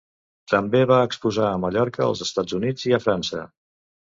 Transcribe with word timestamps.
També 0.53 0.79
va 0.91 0.97
exposar 1.09 1.45
a 1.49 1.61
Mallorca, 1.65 2.01
als 2.07 2.25
Estats 2.27 2.59
Units 2.61 2.89
i 2.93 2.99
a 2.99 3.05
França. 3.07 3.45